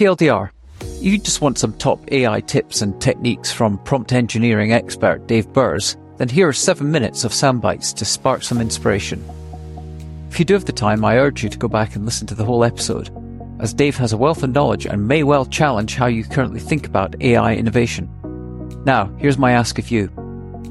[0.00, 0.48] TLDR,
[1.02, 5.94] you just want some top AI tips and techniques from prompt engineering expert Dave Birss,
[6.16, 9.22] then here are seven minutes of sound bites to spark some inspiration.
[10.30, 12.34] If you do have the time, I urge you to go back and listen to
[12.34, 13.10] the whole episode,
[13.60, 16.86] as Dave has a wealth of knowledge and may well challenge how you currently think
[16.86, 18.08] about AI innovation.
[18.86, 20.10] Now, here's my ask of you.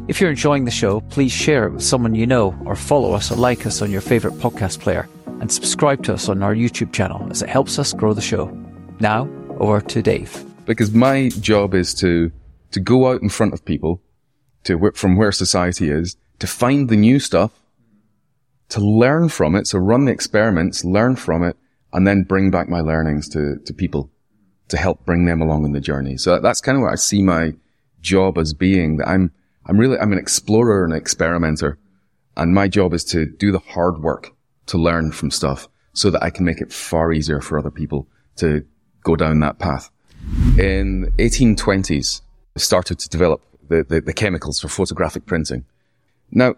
[0.07, 3.31] If you're enjoying the show, please share it with someone you know, or follow us
[3.31, 5.07] or like us on your favourite podcast player,
[5.39, 8.47] and subscribe to us on our YouTube channel as it helps us grow the show.
[8.99, 9.29] Now,
[9.59, 10.45] over to Dave.
[10.65, 12.31] Because my job is to,
[12.71, 14.01] to go out in front of people,
[14.65, 17.51] to whip from where society is, to find the new stuff,
[18.69, 21.57] to learn from it, so run the experiments, learn from it,
[21.93, 24.11] and then bring back my learnings to, to people
[24.67, 26.17] to help bring them along in the journey.
[26.17, 27.53] So that's kind of what I see my
[28.01, 29.31] job as being that I'm,
[29.65, 31.77] I'm really, I'm an explorer and experimenter.
[32.37, 34.31] And my job is to do the hard work
[34.67, 38.07] to learn from stuff so that I can make it far easier for other people
[38.37, 38.65] to
[39.03, 39.89] go down that path.
[40.57, 42.21] In 1820s,
[42.55, 45.65] I started to develop the, the, the chemicals for photographic printing.
[46.31, 46.55] Now,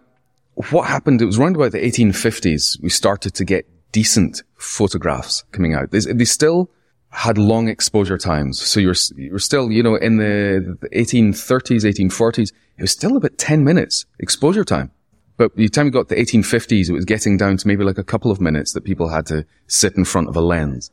[0.71, 1.21] what happened?
[1.21, 5.91] It was around about the 1850s we started to get decent photographs coming out.
[5.91, 6.69] They, they still
[7.09, 8.61] had long exposure times.
[8.61, 13.37] So you're, you're still, you know, in the, the 1830s, 1840s, it was still about
[13.37, 14.91] 10 minutes exposure time.
[15.37, 17.97] But by the time we got the 1850s, it was getting down to maybe like
[17.97, 20.91] a couple of minutes that people had to sit in front of a lens.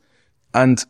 [0.53, 0.83] And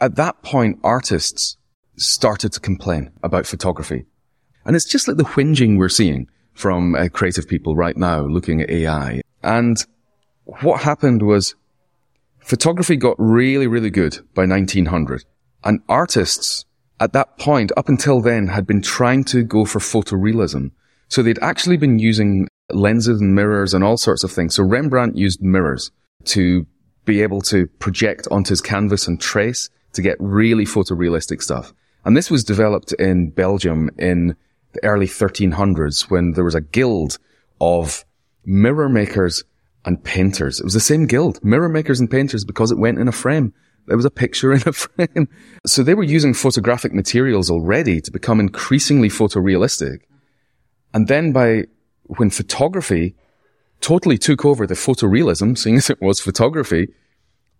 [0.00, 1.56] at that point, artists
[1.96, 4.06] started to complain about photography.
[4.64, 8.60] And it's just like the whinging we're seeing from uh, creative people right now looking
[8.60, 9.22] at AI.
[9.42, 9.76] And
[10.44, 11.54] what happened was
[12.40, 15.24] photography got really, really good by 1900.
[15.64, 16.64] And artists
[17.00, 20.72] at that point, up until then, had been trying to go for photorealism.
[21.08, 24.56] So they'd actually been using lenses and mirrors and all sorts of things.
[24.56, 25.90] So Rembrandt used mirrors
[26.24, 26.66] to
[27.04, 31.72] be able to project onto his canvas and trace to get really photorealistic stuff.
[32.04, 34.36] And this was developed in Belgium in
[34.72, 37.18] the early 1300s when there was a guild
[37.60, 38.04] of
[38.44, 39.44] mirror makers
[39.84, 40.60] and painters.
[40.60, 43.52] It was the same guild, mirror makers and painters, because it went in a frame.
[43.86, 45.28] There was a picture in a frame.
[45.66, 50.00] So they were using photographic materials already to become increasingly photorealistic.
[50.92, 51.64] And then by
[52.04, 53.14] when photography
[53.80, 56.88] totally took over the photorealism, seeing as it was photography,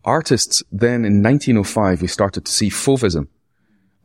[0.09, 3.29] artists then in 1905, we started to see fauvism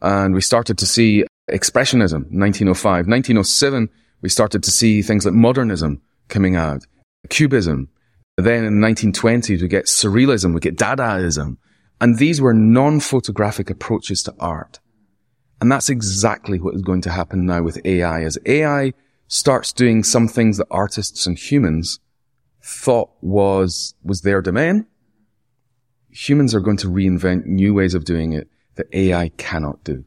[0.02, 3.08] and we started to see expressionism, 1905.
[3.08, 3.90] 1907,
[4.22, 6.86] we started to see things like modernism coming out,
[7.30, 7.88] cubism.
[8.38, 11.58] Then in the 1920s, we get surrealism, we get Dadaism.
[12.02, 14.80] And these were non-photographic approaches to art.
[15.62, 18.24] And that's exactly what is going to happen now with AI.
[18.24, 18.94] As AI
[19.30, 22.00] starts doing some things that artists and humans
[22.62, 24.86] thought was, was their domain,
[26.13, 30.06] humans are going to reinvent new ways of doing it that AI cannot do.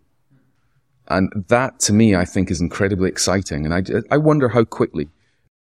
[1.08, 3.64] And that to me, I think is incredibly exciting.
[3.64, 5.08] And I, I wonder how quickly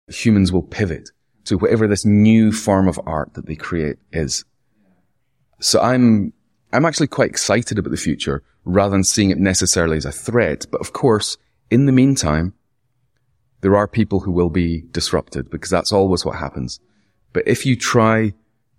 [0.07, 1.09] humans will pivot
[1.45, 4.45] to whatever this new form of art that they create is.
[5.59, 6.33] So I'm,
[6.73, 10.65] I'm actually quite excited about the future rather than seeing it necessarily as a threat.
[10.71, 11.37] But of course,
[11.69, 12.53] in the meantime,
[13.61, 16.79] there are people who will be disrupted because that's always what happens.
[17.33, 18.33] But if you try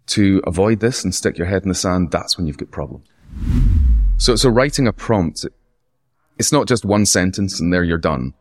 [0.07, 3.07] to avoid this and stick your head in the sand, that's when you've got problems.
[4.19, 5.45] So, so writing a prompt,
[6.39, 8.35] it's not just one sentence and there you're done.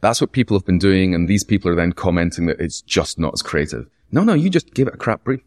[0.00, 1.14] That's what people have been doing.
[1.14, 3.88] And these people are then commenting that it's just not as creative.
[4.12, 5.40] No, no, you just give it a crap brief.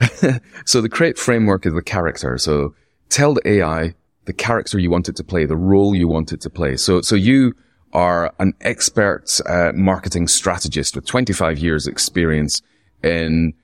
[0.64, 2.38] so the create framework is the character.
[2.38, 2.74] So
[3.08, 3.94] tell the AI
[4.26, 6.76] the character you want it to play, the role you want it to play.
[6.76, 7.54] So, so you
[7.92, 12.62] are an expert uh, marketing strategist with 25 years experience
[13.02, 13.54] in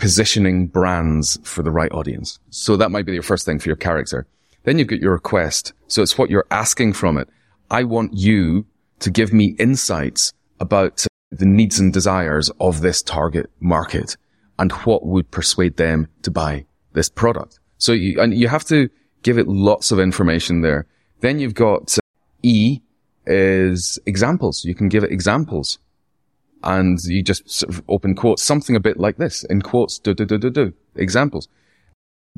[0.00, 2.38] positioning brands for the right audience.
[2.48, 4.26] So that might be your first thing for your character.
[4.64, 5.74] Then you've got your request.
[5.88, 7.28] So it's what you're asking from it.
[7.70, 8.66] I want you
[9.00, 14.16] to give me insights about the needs and desires of this target market
[14.58, 17.60] and what would persuade them to buy this product.
[17.76, 18.88] So you, and you have to
[19.22, 20.86] give it lots of information there.
[21.20, 22.00] Then you've got uh,
[22.42, 22.80] E
[23.26, 24.64] is examples.
[24.64, 25.78] You can give it examples
[26.62, 30.14] and you just sort of open quotes, something a bit like this in quotes, do,
[30.14, 31.48] do, do, do, do, examples.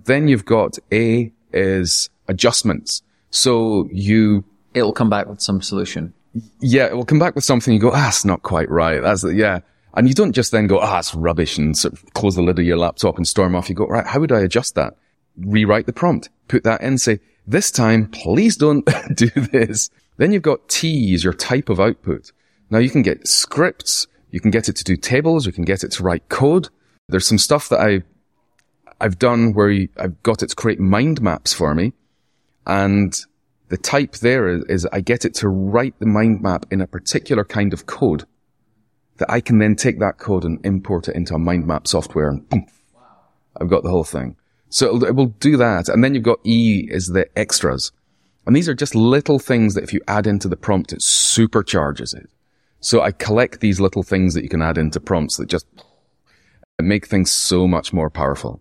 [0.05, 3.03] Then you've got A is adjustments.
[3.31, 6.13] So you, it'll come back with some solution.
[6.61, 7.75] Yeah, it will come back with something.
[7.75, 9.03] You go, ah, it's not quite right.
[9.03, 9.61] That's yeah.
[9.95, 12.59] And you don't just then go, ah, it's rubbish and sort of close the lid
[12.59, 13.69] of your laptop and storm off.
[13.69, 14.97] You go, right, how would I adjust that?
[15.37, 19.91] Rewrite the prompt, put that in, say, this time, please don't do this.
[20.17, 22.33] Then you've got T is your type of output.
[22.71, 25.85] Now you can get scripts, you can get it to do tables, you can get
[25.85, 26.69] it to write code.
[27.09, 28.03] There's some stuff that I,
[29.01, 31.93] I've done where I've got it to create mind maps for me.
[32.67, 33.15] And
[33.69, 36.87] the type there is, is I get it to write the mind map in a
[36.87, 38.25] particular kind of code
[39.19, 42.31] that I can then take that code and import it into a mind map software
[42.31, 43.03] and boom, wow.
[43.61, 44.37] I've got the whole thing.
[44.71, 45.91] So it will do that.
[45.91, 47.93] And then you've got E is the extras.
[48.47, 52.17] And these are just little things that if you add into the prompt, it supercharges
[52.17, 52.31] it.
[52.83, 55.67] So I collect these little things that you can add into prompts that just
[56.81, 58.61] make things so much more powerful.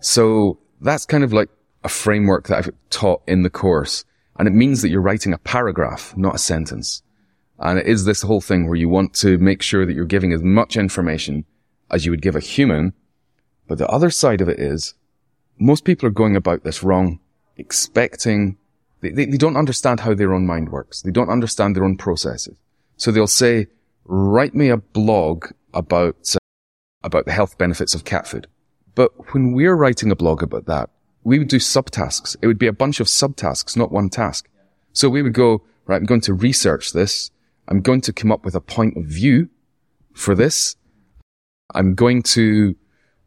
[0.00, 1.48] So that's kind of like
[1.84, 4.04] a framework that I've taught in the course.
[4.38, 7.02] And it means that you're writing a paragraph, not a sentence.
[7.60, 10.32] And it is this whole thing where you want to make sure that you're giving
[10.32, 11.44] as much information
[11.92, 12.92] as you would give a human.
[13.68, 14.94] But the other side of it is
[15.60, 17.20] most people are going about this wrong,
[17.56, 18.58] expecting
[19.00, 21.02] they, they, they don't understand how their own mind works.
[21.02, 22.56] They don't understand their own processes.
[23.00, 23.66] So they'll say,
[24.04, 26.38] write me a blog about, uh,
[27.02, 28.46] about the health benefits of cat food.
[28.94, 30.90] But when we're writing a blog about that,
[31.24, 32.36] we would do subtasks.
[32.42, 34.50] It would be a bunch of subtasks, not one task.
[34.92, 37.30] So we would go, right, I'm going to research this.
[37.68, 39.48] I'm going to come up with a point of view
[40.12, 40.76] for this.
[41.74, 42.76] I'm going to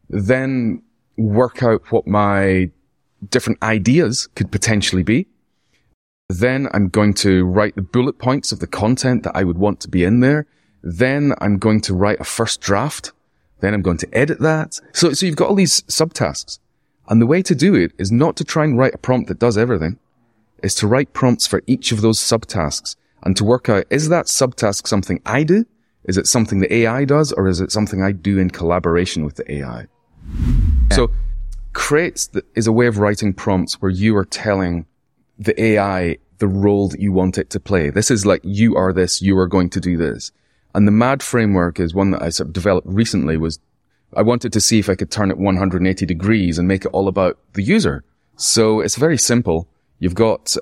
[0.08, 0.84] then
[1.16, 2.70] work out what my
[3.28, 5.26] different ideas could potentially be.
[6.28, 9.80] Then I'm going to write the bullet points of the content that I would want
[9.80, 10.46] to be in there.
[10.82, 13.12] Then I'm going to write a first draft.
[13.60, 14.80] Then I'm going to edit that.
[14.92, 16.58] So, so you've got all these subtasks.
[17.08, 19.38] And the way to do it is not to try and write a prompt that
[19.38, 19.98] does everything.
[20.62, 24.26] Is to write prompts for each of those subtasks and to work out, is that
[24.26, 25.66] subtask something I do?
[26.04, 27.32] Is it something the AI does?
[27.32, 29.86] Or is it something I do in collaboration with the AI?
[30.90, 30.96] Yeah.
[30.96, 31.10] So
[31.74, 34.86] crates is a way of writing prompts where you are telling
[35.38, 37.90] the AI the role that you want it to play.
[37.90, 40.32] This is like, you are this, you are going to do this.
[40.74, 43.60] And the MAD framework is one that I sort of developed recently was
[44.16, 47.08] I wanted to see if I could turn it 180 degrees and make it all
[47.08, 48.04] about the user.
[48.36, 49.68] So it's very simple.
[49.98, 50.56] You've got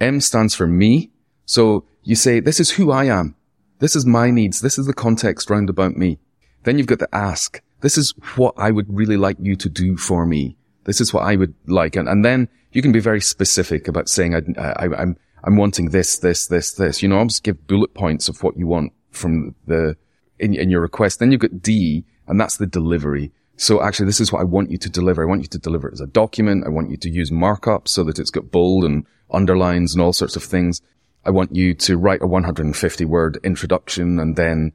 [0.00, 1.10] M stands for me.
[1.44, 3.34] So you say, this is who I am.
[3.78, 4.60] This is my needs.
[4.60, 6.18] This is the context round about me.
[6.62, 7.60] Then you've got the ask.
[7.80, 10.55] This is what I would really like you to do for me.
[10.86, 11.96] This is what I would like.
[11.96, 15.90] And, and then you can be very specific about saying, I, I, I'm, I'm wanting
[15.90, 17.02] this, this, this, this.
[17.02, 19.96] You know, I'll just give bullet points of what you want from the,
[20.38, 21.18] in, in your request.
[21.18, 23.32] Then you've got D, and that's the delivery.
[23.56, 25.22] So actually, this is what I want you to deliver.
[25.22, 26.64] I want you to deliver it as a document.
[26.66, 30.12] I want you to use markup so that it's got bold and underlines and all
[30.12, 30.82] sorts of things.
[31.24, 34.72] I want you to write a 150 word introduction and then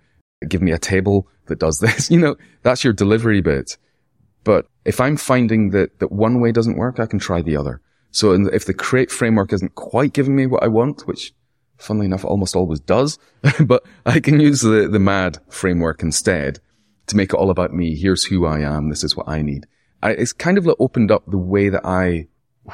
[0.47, 2.09] give me a table that does this.
[2.09, 3.77] You know, that's your delivery bit.
[4.43, 7.81] But if I'm finding that, that one way doesn't work, I can try the other.
[8.11, 11.33] So if the create framework isn't quite giving me what I want, which
[11.77, 13.17] funnily enough almost always does,
[13.65, 16.59] but I can use the, the MAD framework instead
[17.07, 17.95] to make it all about me.
[17.95, 18.89] Here's who I am.
[18.89, 19.65] This is what I need.
[20.03, 22.27] I, it's kind of opened up the way that I,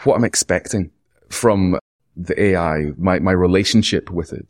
[0.04, 0.92] what I'm expecting
[1.30, 1.78] from
[2.16, 4.48] the AI, my, my relationship with it.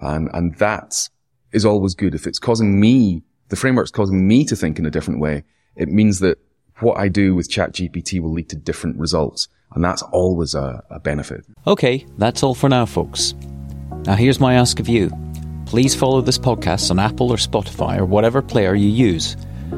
[0.00, 1.08] And, and that
[1.52, 2.14] is always good.
[2.14, 5.44] If it's causing me, the framework's causing me to think in a different way,
[5.76, 6.38] it means that
[6.80, 9.48] what I do with ChatGPT will lead to different results.
[9.74, 11.44] And that's always a, a benefit.
[11.66, 13.34] Okay, that's all for now, folks.
[14.04, 15.10] Now, here's my ask of you.
[15.66, 19.36] Please follow this podcast on Apple or Spotify or whatever player you use.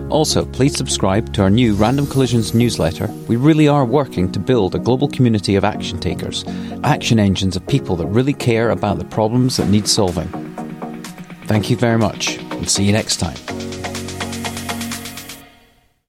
[0.08, 3.08] Also, please subscribe to our new Random Collisions newsletter.
[3.28, 6.44] We really are working to build a global community of action takers,
[6.82, 10.28] action engines of people that really care about the problems that need solving.
[11.46, 13.36] Thank you very much, and see you next time.